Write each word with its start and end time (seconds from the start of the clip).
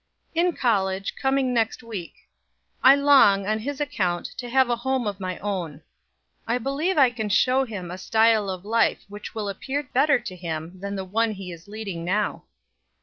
"In 0.33 0.53
college; 0.53 1.13
coming 1.15 1.53
next 1.53 1.83
week. 1.83 2.27
I 2.81 2.95
long, 2.95 3.45
on 3.45 3.59
his 3.59 3.79
account, 3.79 4.25
to 4.37 4.49
have 4.49 4.67
a 4.67 4.77
home 4.77 5.05
of 5.05 5.19
my 5.19 5.37
own. 5.37 5.83
I 6.47 6.57
believe 6.57 6.97
I 6.97 7.11
can 7.11 7.29
show 7.29 7.65
him 7.65 7.91
a 7.91 7.99
style 7.99 8.49
of 8.49 8.65
life 8.65 9.05
which 9.09 9.35
will 9.35 9.47
appear 9.47 9.83
better 9.83 10.17
to 10.17 10.35
him 10.35 10.79
than 10.79 10.95
the 10.95 11.05
one 11.05 11.33
he 11.33 11.51
is 11.51 11.67
leading 11.67 12.03
now." 12.03 12.45